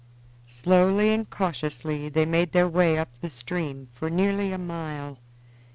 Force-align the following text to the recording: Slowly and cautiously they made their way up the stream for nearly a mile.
Slowly 0.47 1.13
and 1.13 1.29
cautiously 1.29 2.09
they 2.09 2.25
made 2.25 2.53
their 2.53 2.67
way 2.67 2.97
up 2.97 3.19
the 3.19 3.29
stream 3.29 3.87
for 3.93 4.09
nearly 4.09 4.51
a 4.51 4.57
mile. 4.57 5.19